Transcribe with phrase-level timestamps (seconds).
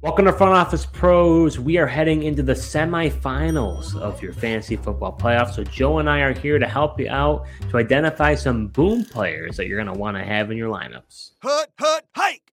[0.00, 1.58] Welcome to Front Office Pros.
[1.58, 5.54] We are heading into the semifinals of your fantasy football playoffs.
[5.54, 9.56] So, Joe and I are here to help you out to identify some boom players
[9.56, 11.32] that you're going to want to have in your lineups.
[11.42, 12.44] Hut, hut, hike!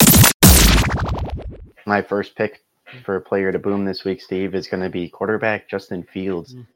[1.85, 2.63] My first pick
[3.03, 6.55] for a player to boom this week, Steve, is going to be quarterback Justin Fields.
[6.55, 6.67] Mm.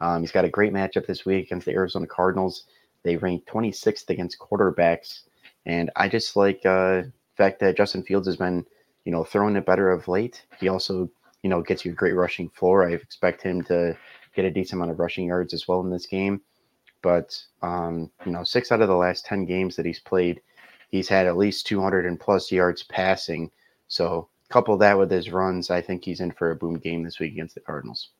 [0.00, 2.66] Um, he's got a great matchup this week against the Arizona Cardinals.
[3.02, 5.22] They rank 26th against quarterbacks.
[5.66, 8.64] And I just like uh, the fact that Justin Fields has been–
[9.04, 10.44] you know, throwing it better of late.
[10.58, 11.10] He also,
[11.42, 12.88] you know, gets you a great rushing floor.
[12.88, 13.96] I expect him to
[14.34, 16.40] get a decent amount of rushing yards as well in this game.
[17.02, 20.40] But um, you know, six out of the last ten games that he's played,
[20.90, 23.50] he's had at least 200 and plus yards passing.
[23.88, 27.18] So couple that with his runs, I think he's in for a boom game this
[27.18, 28.10] week against the Cardinals.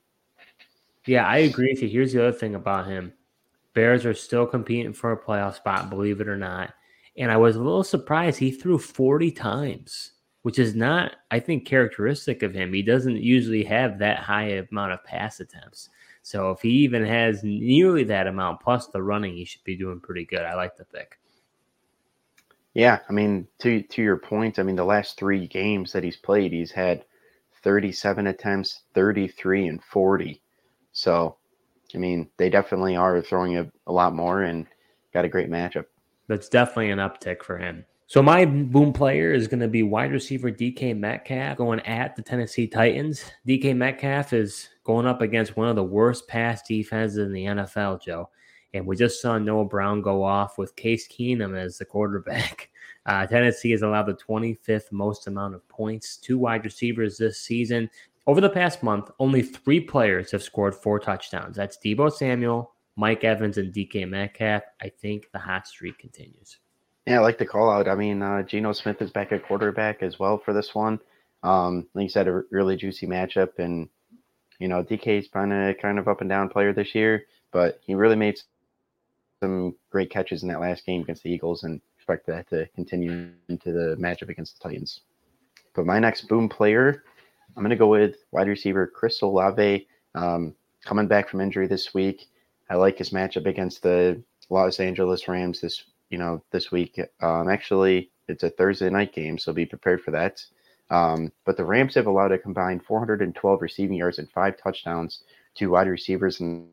[1.05, 1.88] Yeah, I agree with you.
[1.88, 3.12] Here's the other thing about him.
[3.74, 6.73] Bears are still competing for a playoff spot, believe it or not.
[7.16, 10.12] And I was a little surprised he threw 40 times
[10.43, 12.73] which is not, I think, characteristic of him.
[12.73, 15.91] He doesn't usually have that high amount of pass attempts.
[16.23, 20.01] So if he even has nearly that amount plus the running, he should be doing
[20.01, 20.43] pretty good.
[20.43, 21.19] I like the pick.
[22.74, 26.16] Yeah, I mean, to to your point, I mean, the last three games that he's
[26.16, 27.04] played, he's had
[27.63, 30.41] 37 attempts, 33, and 40.
[30.93, 31.37] So,
[31.95, 34.66] I mean, they definitely are throwing a, a lot more and
[35.13, 35.87] got a great matchup.
[36.29, 37.85] That's definitely an uptick for him.
[38.11, 42.23] So my boom player is going to be wide receiver DK Metcalf going at the
[42.23, 43.25] Tennessee Titans.
[43.47, 48.03] DK Metcalf is going up against one of the worst pass defenses in the NFL,
[48.03, 48.29] Joe.
[48.75, 52.71] And we just saw Noah Brown go off with Case Keenum as the quarterback.
[53.07, 57.88] Uh, Tennessee has allowed the 25th most amount of points to wide receivers this season.
[58.27, 61.57] Over the past month, only three players have scored four touchdowns.
[61.57, 64.65] That's Deebo Samuel, Mike Evans, and DK Metcalf.
[64.83, 66.59] I think the hot streak continues.
[67.06, 67.88] Yeah, I like the call out.
[67.88, 71.00] I mean, uh, Geno Smith is back at quarterback as well for this one.
[71.42, 73.88] Um, like you said, a really juicy matchup, and
[74.59, 77.94] you know, DK's been a kind of up and down player this year, but he
[77.94, 78.38] really made
[79.42, 83.30] some great catches in that last game against the Eagles, and expect that to continue
[83.48, 85.00] into the matchup against the Titans.
[85.75, 87.04] But my next boom player,
[87.56, 90.54] I'm going to go with wide receiver Chris Olave, um,
[90.84, 92.26] coming back from injury this week.
[92.69, 97.00] I like his matchup against the Los Angeles Rams this you know, this week.
[97.21, 100.44] Um, actually, it's a Thursday night game, so be prepared for that.
[100.91, 105.22] Um, but the Rams have allowed a combined 412 receiving yards and five touchdowns
[105.54, 106.69] to wide receivers in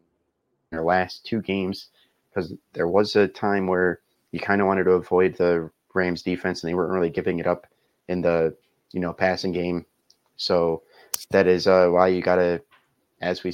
[0.71, 1.89] their last two games
[2.29, 6.63] because there was a time where you kind of wanted to avoid the Rams defense
[6.63, 7.67] and they weren't really giving it up
[8.07, 8.55] in the
[8.91, 9.85] you know passing game.
[10.35, 10.83] So
[11.31, 12.61] that is uh, why you got to,
[13.21, 13.53] as we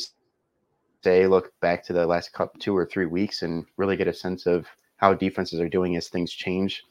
[1.04, 4.14] say, look back to the last couple two or three weeks and really get a
[4.14, 4.66] sense of
[5.04, 6.86] how defenses are doing as things change.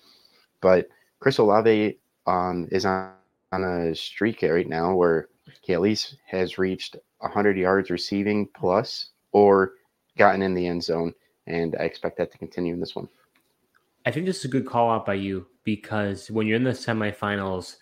[0.60, 0.86] But
[1.18, 3.14] Chris Olave um, is on,
[3.52, 5.28] on a streak right now where
[5.62, 9.72] he at least has reached 100 yards receiving plus or
[10.18, 11.14] gotten in the end zone.
[11.46, 13.08] And I expect that to continue in this one.
[14.04, 16.72] I think this is a good call out by you because when you're in the
[16.72, 17.76] semifinals,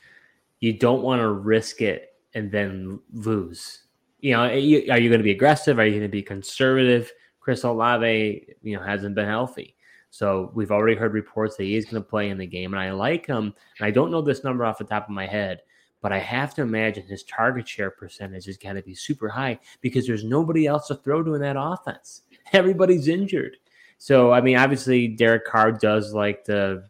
[0.61, 3.83] you don't want to risk it and then lose.
[4.21, 5.81] You know, are you going to be aggressive?
[5.81, 7.11] Are you going to be conservative?
[7.41, 9.75] Chris Olave, you know, hasn't been healthy.
[10.11, 12.83] So we've already heard reports that he is going to play in the game, and
[12.83, 13.55] I like him.
[13.79, 15.61] And I don't know this number off the top of my head,
[16.03, 19.59] but I have to imagine his target share percentage is going to be super high
[19.81, 22.23] because there's nobody else to throw to in that offense.
[22.53, 23.57] Everybody's injured.
[23.99, 26.85] So I mean, obviously Derek Carr does like to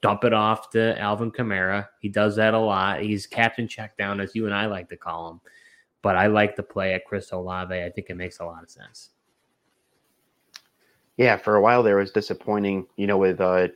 [0.00, 1.88] dump it off to Alvin Kamara.
[2.00, 3.00] He does that a lot.
[3.00, 5.40] He's captain check down, as you and I like to call him.
[6.02, 7.74] But I like the play at Chris Olave.
[7.74, 9.10] I think it makes a lot of sense.
[11.20, 13.68] Yeah, for a while there was disappointing, you know, with uh,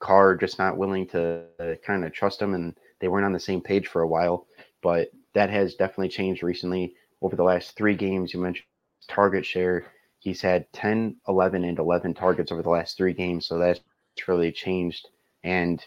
[0.00, 3.38] Carr just not willing to uh, kind of trust him, and they weren't on the
[3.38, 4.48] same page for a while.
[4.82, 6.96] But that has definitely changed recently.
[7.22, 8.66] Over the last three games, you mentioned
[9.06, 9.86] target share.
[10.18, 13.46] He's had 10, 11, and 11 targets over the last three games.
[13.46, 13.78] So that's
[14.26, 15.06] really changed.
[15.44, 15.80] And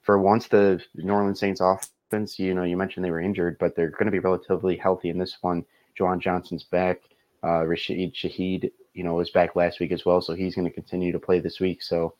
[0.00, 3.76] for once, the New Orleans Saints offense, you know, you mentioned they were injured, but
[3.76, 5.66] they're going to be relatively healthy in this one.
[5.94, 7.02] Juwan Johnson's back.
[7.44, 10.74] Uh, Rashid Shaheed you know, was back last week as well, so he's going to
[10.74, 11.82] continue to play this week.
[11.82, 12.14] So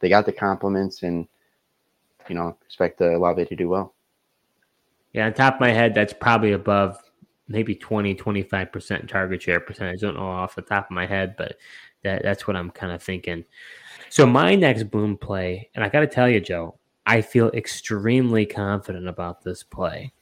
[0.00, 1.26] they got the compliments, and
[2.28, 3.94] you know, expect uh, Olave to do well.
[5.12, 6.98] Yeah, on top of my head, that's probably above
[7.48, 10.02] maybe 20, 25% target share percentage.
[10.02, 11.56] I don't know off the top of my head, but
[12.02, 13.44] that, that's what I'm kind of thinking.
[14.08, 18.46] So my next boom play, and I got to tell you, Joe, I feel extremely
[18.46, 20.12] confident about this play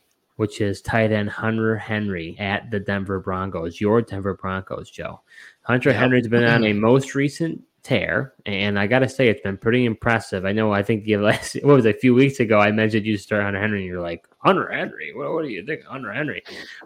[0.41, 5.21] which is tight end Hunter Henry at the Denver Broncos, your Denver Broncos, Joe.
[5.63, 9.57] Hunter Henry's been on a most recent tear, and I got to say it's been
[9.57, 10.45] pretty impressive.
[10.45, 10.73] I know.
[10.73, 13.43] I think the last what was it, a few weeks ago I mentioned you start
[13.43, 15.13] Hunter Henry, and you're like Hunter Henry.
[15.15, 16.43] What, what do you think, Hunter Henry?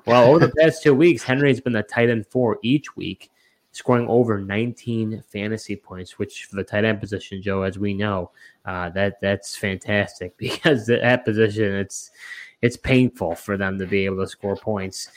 [0.07, 3.31] Well, over the past two weeks, Henry's been the tight end four each week,
[3.73, 8.31] scoring over 19 fantasy points, which for the tight end position, Joe, as we know,
[8.65, 12.11] uh, that that's fantastic because that position it's
[12.65, 15.11] it's painful for them to be able to score points.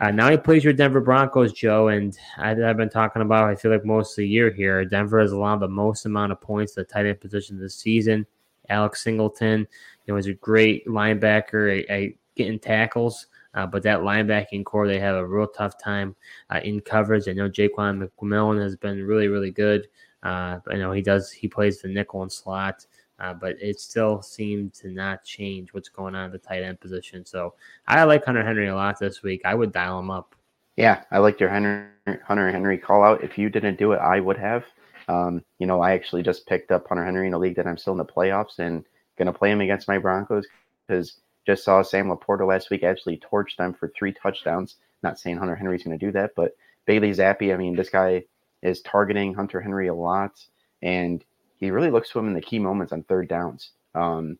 [0.00, 3.44] Uh, now he plays your Denver Broncos, Joe, and I, have been talking about.
[3.44, 6.40] I feel like most of the year here, Denver has allowed the most amount of
[6.40, 8.24] points to the tight end position this season.
[8.70, 9.68] Alex Singleton,
[10.06, 15.16] you know, is a great linebacker getting tackles, uh, but that linebacking corps they have
[15.16, 16.16] a real tough time
[16.48, 17.28] uh, in coverage.
[17.28, 19.88] I know Ja'Quan McMillian has been really, really good.
[20.22, 21.30] Uh, I know he does.
[21.30, 22.86] He plays the nickel and slot.
[23.18, 26.80] Uh, but it still seemed to not change what's going on at the tight end
[26.80, 27.24] position.
[27.24, 27.54] So
[27.86, 29.42] I like Hunter Henry a lot this week.
[29.44, 30.34] I would dial him up.
[30.76, 31.86] Yeah, I liked your Henry,
[32.26, 33.22] Hunter Henry call out.
[33.22, 34.64] If you didn't do it, I would have.
[35.06, 37.76] Um, you know, I actually just picked up Hunter Henry in a league that I'm
[37.76, 38.84] still in the playoffs and
[39.16, 40.46] going to play him against my Broncos
[40.86, 44.76] because just saw Sam LaPorta last week actually torch them for three touchdowns.
[45.02, 46.56] Not saying Hunter Henry's going to do that, but
[46.86, 48.24] Bailey Zappe, I mean, this guy
[48.62, 50.42] is targeting Hunter Henry a lot.
[50.82, 51.22] And
[51.58, 53.70] he really looks to him in the key moments on third downs.
[53.94, 54.38] Um,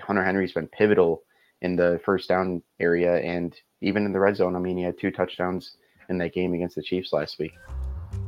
[0.00, 1.22] Hunter Henry's been pivotal
[1.60, 4.56] in the first down area and even in the red zone.
[4.56, 5.76] I mean, he had two touchdowns
[6.08, 7.52] in that game against the Chiefs last week.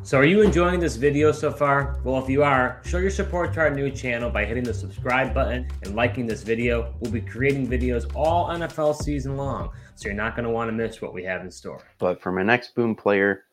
[0.03, 1.99] So, are you enjoying this video so far?
[2.05, 5.35] Well, if you are, show your support to our new channel by hitting the subscribe
[5.35, 6.95] button and liking this video.
[7.01, 10.73] We'll be creating videos all NFL season long, so you're not going to want to
[10.73, 11.83] miss what we have in store.
[11.99, 13.45] But for my next boom player,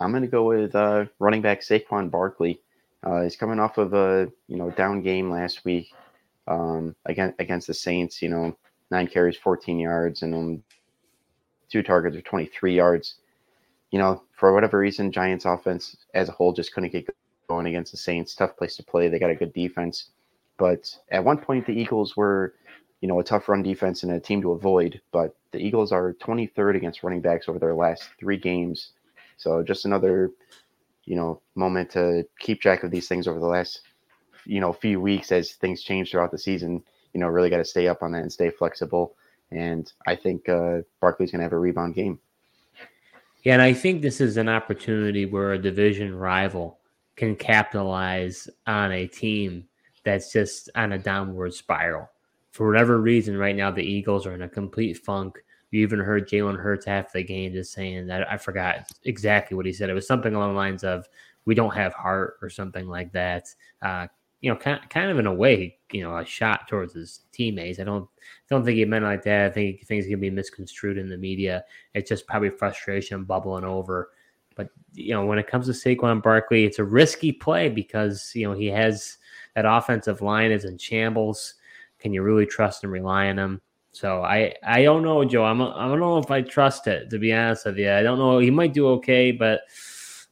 [0.00, 2.60] I'm going to go with uh, running back Saquon Barkley.
[3.06, 5.92] Uh, he's coming off of a you know down game last week
[6.48, 8.20] um, against against the Saints.
[8.20, 8.56] You know,
[8.90, 10.62] nine carries, 14 yards, and um,
[11.70, 13.16] two targets of 23 yards.
[13.92, 17.08] You know, for whatever reason, Giants offense as a whole just couldn't get
[17.48, 18.34] going against the Saints.
[18.34, 19.08] Tough place to play.
[19.08, 20.10] They got a good defense,
[20.58, 22.54] but at one point the Eagles were,
[23.00, 25.00] you know, a tough run defense and a team to avoid.
[25.12, 28.90] But the Eagles are 23rd against running backs over their last three games.
[29.36, 30.32] So just another
[31.06, 33.80] you know moment to keep track of these things over the last
[34.44, 36.82] you know few weeks as things change throughout the season.
[37.14, 39.16] You know, really got to stay up on that and stay flexible.
[39.50, 42.18] And I think uh, Barkley's going to have a rebound game.
[43.42, 46.78] Yeah, and I think this is an opportunity where a division rival
[47.14, 49.64] can capitalize on a team
[50.04, 52.08] that's just on a downward spiral.
[52.50, 55.42] For whatever reason, right now the Eagles are in a complete funk.
[55.70, 59.66] You even heard Jalen Hurts after the game just saying that I forgot exactly what
[59.66, 59.90] he said.
[59.90, 61.08] It was something along the lines of
[61.44, 63.52] "We don't have heart" or something like that.
[63.82, 64.06] Uh,
[64.40, 67.80] you know, kind kind of in a way, you know, a shot towards his teammates.
[67.80, 68.08] I don't
[68.48, 69.46] don't think he meant like that.
[69.46, 71.64] I think things can be misconstrued in the media.
[71.94, 74.10] It's just probably frustration bubbling over.
[74.54, 78.48] But you know, when it comes to Saquon Barkley, it's a risky play because you
[78.48, 79.18] know he has
[79.54, 81.54] that offensive line is in shambles.
[81.98, 83.60] Can you really trust and rely on him?
[83.96, 85.44] So I I don't know, Joe.
[85.44, 87.90] I'm I don't know if I trust it to be honest with you.
[87.90, 88.40] I don't know.
[88.40, 89.62] He might do okay, but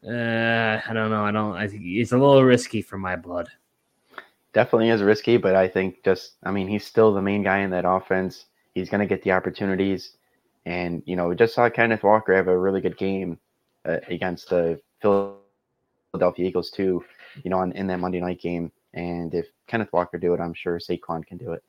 [0.07, 1.25] uh, I don't know.
[1.25, 1.57] I don't.
[1.57, 3.49] I think it's a little risky for my blood.
[4.53, 7.71] Definitely is risky, but I think just I mean he's still the main guy in
[7.71, 8.45] that offense.
[8.75, 10.19] He's going to get the opportunities,
[10.67, 13.39] and you know we just saw Kenneth Walker have a really good game
[13.87, 17.03] uh, against the Philadelphia Eagles too.
[17.43, 18.71] You know, on, in that Monday night game.
[18.93, 21.65] And if Kenneth Walker do it, I'm sure Saquon can do it.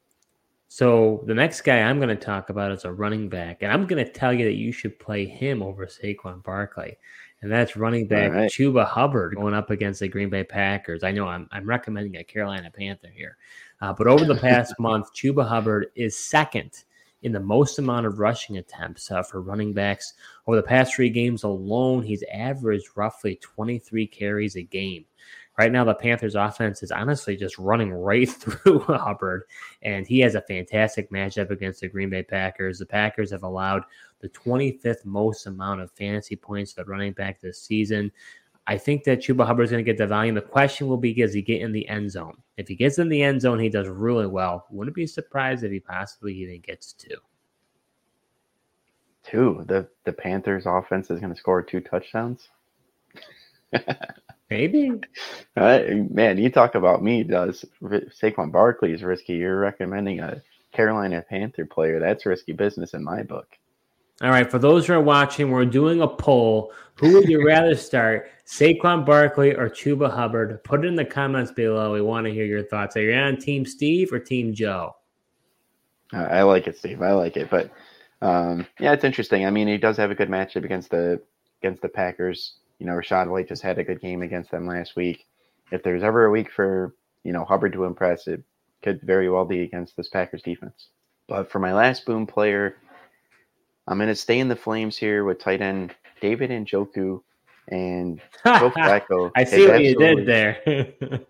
[0.68, 3.86] So the next guy I'm going to talk about is a running back, and I'm
[3.86, 6.98] going to tell you that you should play him over Saquon Barkley,
[7.42, 8.52] and that's running back right.
[8.52, 11.04] Chuba Hubbard going up against the Green Bay Packers.
[11.04, 13.38] I know I'm I'm recommending a Carolina Panther here,
[13.82, 16.84] uh, but over the past month, Chuba Hubbard is second
[17.22, 20.14] in the most amount of rushing attempts uh, for running backs
[20.46, 22.04] over the past three games alone.
[22.04, 25.06] He's averaged roughly 23 carries a game
[25.58, 29.44] right now the Panthers offense is honestly just running right through Hubbard,
[29.82, 32.80] and he has a fantastic matchup against the Green Bay Packers.
[32.80, 33.84] The Packers have allowed
[34.20, 38.12] the 25th most amount of fantasy points to the running back this season.
[38.68, 40.36] I think that Chuba Hubbard is going to get the volume.
[40.36, 42.36] The question will be, does he get in the end zone?
[42.58, 44.66] If he gets in the end zone, he does really well.
[44.72, 47.18] Wouldn't be surprised if he possibly even gets two.
[49.24, 49.64] Two.
[49.68, 52.50] The the Panthers offense is going to score two touchdowns.
[54.50, 54.92] Maybe.
[55.56, 57.24] man, you talk about me.
[57.24, 59.34] Does Saquon Barkley is risky?
[59.34, 62.00] You're recommending a Carolina Panther player.
[62.00, 63.48] That's risky business in my book.
[64.22, 64.50] All right.
[64.50, 66.72] For those who are watching, we're doing a poll.
[66.96, 70.64] Who would you rather start, Saquon Barkley or Chuba Hubbard?
[70.64, 71.94] Put it in the comments below.
[71.94, 72.96] We want to hear your thoughts.
[72.96, 74.96] Are you on Team Steve or Team Joe?
[76.14, 77.02] I like it, Steve.
[77.02, 77.50] I like it.
[77.50, 77.72] But
[78.22, 79.46] um, yeah, it's interesting.
[79.46, 81.22] I mean, he does have a good matchup against the
[81.62, 82.54] against the Packers.
[82.80, 85.26] You know, Rachaad White just had a good game against them last week.
[85.72, 88.44] if there's ever a week for you know Hubbard to impress, it
[88.84, 90.90] could very well be against this Packers defense.
[91.28, 92.76] But for my last boom player,
[93.88, 97.22] I'm going to stay in the flames here with tight end David Njoku
[97.70, 99.32] and Joe Flacco.
[99.36, 100.94] I see what you did there.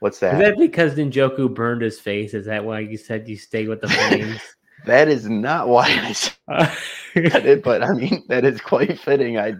[0.00, 0.34] What's that?
[0.34, 2.34] Is that because Njoku burned his face?
[2.34, 4.40] Is that why you said you stay with the flames?
[4.88, 6.12] that is not why I
[7.14, 9.38] said it, but I mean that is quite fitting.
[9.38, 9.54] I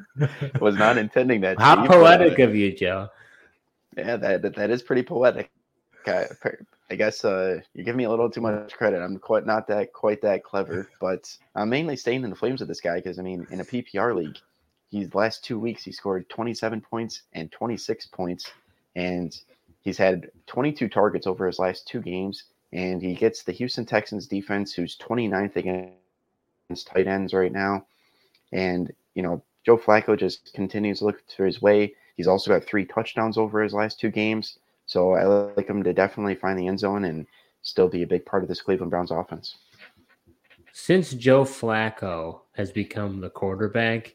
[0.60, 1.58] was not intending that.
[1.58, 3.08] How poetic but, uh, of you, Joe.
[3.96, 5.50] Yeah, that that is pretty poetic.
[6.06, 6.26] I,
[6.90, 9.02] I guess uh, you give me a little too much credit.
[9.02, 12.68] I'm quite not that quite that clever, but I'm mainly staying in the flames with
[12.68, 14.38] this guy because I mean, in a PPR league,
[14.90, 18.50] he's last two weeks he scored 27 points and 26 points,
[18.96, 19.36] and
[19.82, 24.26] he's had 22 targets over his last two games, and he gets the Houston Texans
[24.26, 27.86] defense, who's 29th against tight ends right now,
[28.52, 31.94] and you know Joe Flacco just continues to look for his way.
[32.16, 34.58] He's also got three touchdowns over his last two games.
[34.86, 37.26] So I like him to definitely find the end zone and
[37.62, 39.56] still be a big part of this Cleveland Browns offense.
[40.72, 44.14] Since Joe Flacco has become the quarterback,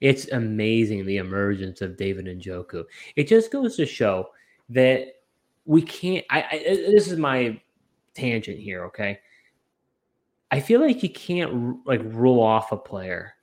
[0.00, 2.84] it's amazing the emergence of David and Njoku.
[3.16, 4.30] It just goes to show
[4.70, 5.16] that
[5.64, 6.24] we can't.
[6.30, 7.60] I, I this is my
[8.16, 8.84] tangent here.
[8.86, 9.20] Okay,
[10.50, 13.36] I feel like you can't like rule off a player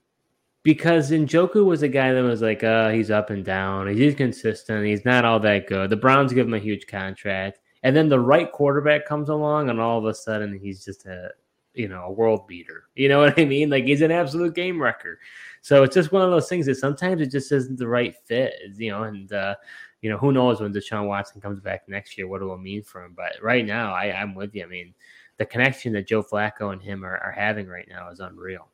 [0.64, 3.88] because Njoku was a guy that was like, uh, he's up and down.
[3.88, 4.86] He's consistent.
[4.86, 5.90] He's not all that good.
[5.90, 7.60] The Browns give him a huge contract.
[7.84, 11.32] And then the right quarterback comes along, and all of a sudden he's just a,
[11.74, 12.86] you know, a world beater.
[12.96, 13.70] You know what I mean?
[13.70, 15.20] Like he's an absolute game wrecker.
[15.62, 18.54] So it's just one of those things that sometimes it just isn't the right fit,
[18.78, 19.56] you know, and, uh,
[20.04, 22.84] you know, who knows when Deshaun Watson comes back next year, what it will mean
[22.84, 23.14] for him.
[23.16, 24.64] But right now, I, I'm with you.
[24.64, 24.94] I mean,
[25.38, 28.68] the connection that Joe Flacco and him are, are having right now is unreal.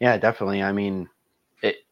[0.00, 0.60] Yeah, definitely.
[0.60, 1.08] I mean,
[1.62, 1.86] it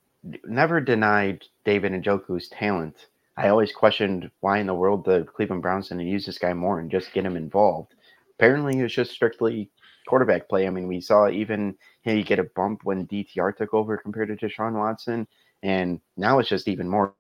[0.45, 3.07] never denied David and Njoku's talent.
[3.37, 6.81] I always questioned why in the world the Cleveland Browns didn't use this guy more
[6.81, 7.95] and just get him involved.
[8.35, 9.71] Apparently, it was just strictly
[10.09, 10.67] quarterback play.
[10.67, 14.47] I mean, we saw even he get a bump when DTR took over compared to
[14.47, 15.29] Deshaun Watson,
[15.62, 17.14] and now it's just even more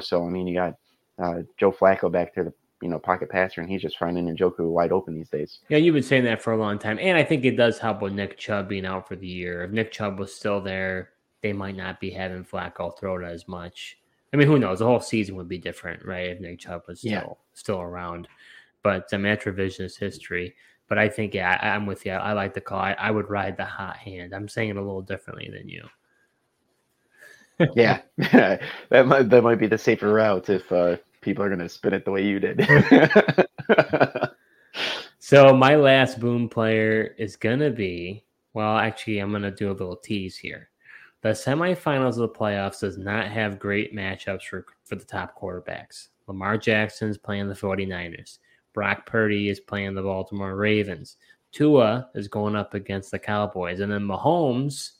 [0.00, 0.26] so.
[0.26, 0.74] I mean, you got
[1.18, 4.70] uh, Joe Flacco back there, the you know, pocket passer, and he's just finding Njoku
[4.70, 5.60] wide open these days.
[5.70, 8.02] Yeah, you've been saying that for a long time, and I think it does help
[8.02, 9.64] with Nick Chubb being out for the year.
[9.64, 11.10] If Nick Chubb was still there,
[11.40, 13.98] they might not be having Flacco throw it as much.
[14.32, 14.80] I mean, who knows?
[14.80, 16.28] The whole season would be different, right?
[16.28, 17.26] If Nick Chubb was still yeah.
[17.54, 18.28] still around.
[18.82, 20.54] But um, at revisionist history.
[20.88, 22.12] But I think, yeah, I, am with you.
[22.12, 22.78] I like the call.
[22.78, 24.34] I, I would ride the hot hand.
[24.34, 25.82] I'm saying it a little differently than you.
[27.74, 31.68] Yeah, that might that might be the safer route if uh, people are going to
[31.68, 32.66] spin it the way you did.
[35.18, 39.70] so my last boom player is going to be well, actually, I'm going to do
[39.70, 40.70] a little tease here.
[41.22, 46.08] The semifinals of the playoffs does not have great matchups for, for the top quarterbacks.
[46.28, 48.38] Lamar Jackson's playing the 49ers.
[48.72, 51.16] Brock Purdy is playing the Baltimore Ravens.
[51.52, 53.80] Tua is going up against the Cowboys.
[53.80, 54.92] And then Mahomes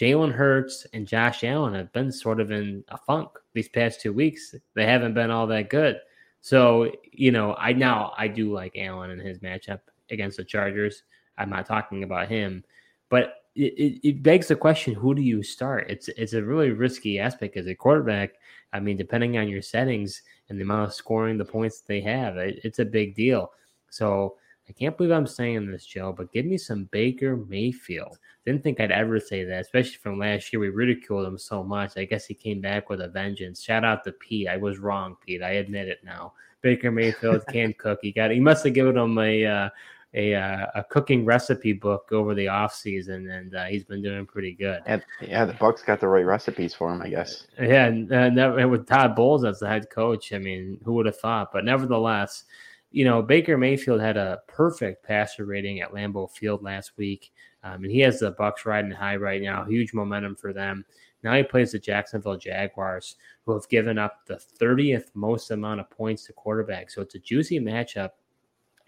[0.00, 4.14] Jalen Hurts and Josh Allen have been sort of in a funk these past two
[4.14, 4.54] weeks.
[4.74, 6.00] They haven't been all that good.
[6.40, 9.80] So, you know, I now I do like Allen and his matchup
[10.10, 11.02] against the Chargers.
[11.36, 12.64] I'm not talking about him,
[13.10, 15.90] but it, it, begs the question: Who do you start?
[15.90, 18.30] It's it's a really risky aspect as a quarterback.
[18.72, 22.38] I mean, depending on your settings and the amount of scoring, the points they have,
[22.38, 23.52] it, it's a big deal.
[23.90, 24.36] So
[24.70, 28.20] I can't believe I'm saying this, Joe, but give me some Baker Mayfield.
[28.46, 30.60] Didn't think I'd ever say that, especially from last year.
[30.60, 31.96] We ridiculed him so much.
[31.96, 33.60] I guess he came back with a vengeance.
[33.60, 34.46] Shout out to Pete.
[34.46, 35.42] I was wrong, Pete.
[35.42, 36.34] I admit it now.
[36.62, 37.98] Baker Mayfield can cook.
[38.00, 38.30] He got.
[38.30, 39.44] He must have given him a.
[39.44, 39.70] Uh,
[40.12, 44.26] a uh, a cooking recipe book over the off season, and uh, he's been doing
[44.26, 44.82] pretty good.
[44.84, 47.46] Yeah, yeah, the Bucs got the right recipes for him, I guess.
[47.60, 51.20] Yeah, and, and with Todd Bowles as the head coach, I mean, who would have
[51.20, 51.52] thought?
[51.52, 52.42] But nevertheless,
[52.90, 57.32] you know, Baker Mayfield had a perfect passer rating at Lambeau Field last week,
[57.62, 59.64] um, and he has the Bucs riding high right now.
[59.64, 60.84] Huge momentum for them.
[61.22, 65.90] Now he plays the Jacksonville Jaguars, who have given up the 30th most amount of
[65.90, 66.92] points to quarterbacks.
[66.92, 68.10] So it's a juicy matchup.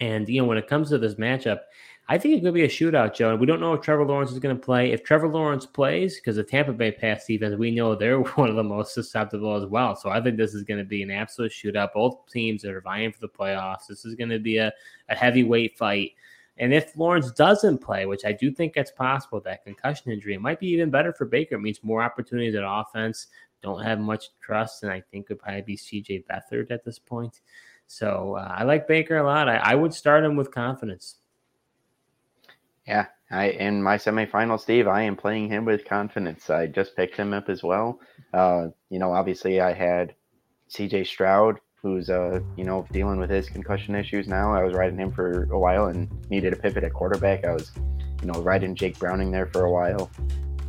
[0.02, 1.61] And you know, when it comes to this matchup,
[2.09, 3.30] I think it could be a shootout, Joe.
[3.30, 4.90] And we don't know if Trevor Lawrence is going to play.
[4.90, 8.56] If Trevor Lawrence plays, because the Tampa Bay pass defense, we know they're one of
[8.56, 9.94] the most susceptible as well.
[9.94, 11.92] So I think this is going to be an absolute shootout.
[11.94, 13.87] Both teams are vying for the playoffs.
[13.88, 14.73] This is going to be a,
[15.09, 16.11] a heavyweight fight.
[16.59, 20.40] And if Lawrence doesn't play, which I do think it's possible, that concussion injury, it
[20.40, 21.54] might be even better for Baker.
[21.54, 23.28] It means more opportunities at offense.
[23.62, 27.40] Don't have much trust, and I think would probably be CJ Beathard at this point.
[27.92, 29.50] So uh, I like Baker a lot.
[29.50, 31.16] I, I would start him with confidence.
[32.87, 36.49] Yeah, I in my semifinal, Steve, I am playing him with confidence.
[36.49, 38.00] I just picked him up as well.
[38.32, 40.14] Uh, you know, obviously, I had
[40.70, 44.54] CJ Stroud, who's uh you know dealing with his concussion issues now.
[44.54, 47.44] I was riding him for a while and needed a pivot at quarterback.
[47.44, 47.72] I was
[48.22, 50.11] you know riding Jake Browning there for a while.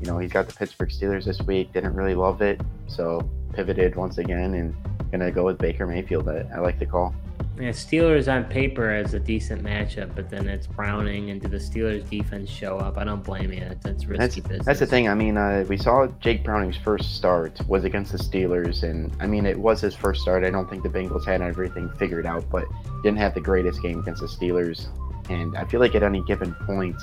[0.02, 1.72] You know he's got the Pittsburgh Steelers this week.
[1.72, 3.22] Didn't really love it, so
[3.54, 4.76] pivoted once again and
[5.12, 6.28] gonna go with Baker Mayfield.
[6.28, 7.14] I, I like the call.
[7.60, 11.58] Yeah, Steelers on paper as a decent matchup, but then it's Browning, and do the
[11.58, 12.98] Steelers defense show up?
[12.98, 13.70] I don't blame you.
[13.84, 14.66] That's risky that's, business.
[14.66, 15.08] That's the thing.
[15.08, 19.28] I mean, uh, we saw Jake Browning's first start was against the Steelers, and I
[19.28, 20.44] mean, it was his first start.
[20.44, 22.66] I don't think the Bengals had everything figured out, but
[23.04, 24.88] didn't have the greatest game against the Steelers.
[25.30, 27.00] And I feel like at any given point,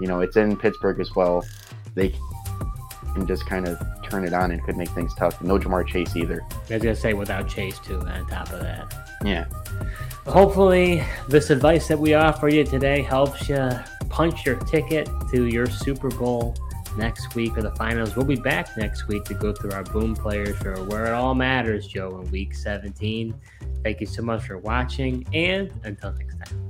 [0.00, 1.44] you know, it's in Pittsburgh as well.
[1.94, 2.16] They
[3.14, 5.40] can just kind of turn it on and could make things tough.
[5.42, 6.44] No Ja'Marr Chase either.
[6.70, 8.00] I was gonna say without Chase too.
[8.00, 8.94] On top of that.
[9.24, 9.46] Yeah.
[10.26, 13.70] Hopefully, this advice that we offer you today helps you
[14.08, 16.54] punch your ticket to your Super Bowl
[16.96, 18.16] next week or the finals.
[18.16, 21.34] We'll be back next week to go through our boom players for where it all
[21.34, 23.34] matters, Joe, in week 17.
[23.82, 26.63] Thank you so much for watching, and until next time.